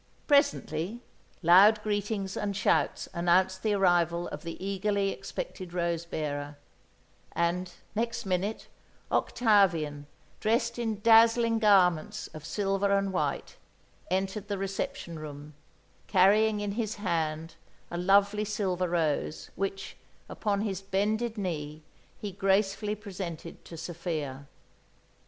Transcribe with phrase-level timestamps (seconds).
[0.25, 1.03] Presently,
[1.43, 6.57] loud greetings and shouts announced the arrival of the eagerly expected rose bearer;
[7.33, 8.67] and, next minute,
[9.11, 10.07] Octavian,
[10.39, 13.57] dressed in dazzling garments of silver and white,
[14.09, 15.53] entered the reception room,
[16.07, 17.53] carrying in his hand
[17.91, 19.97] a lovely silver rose, which,
[20.27, 21.83] upon his bended knee,
[22.17, 24.47] he gracefully presented to Sophia.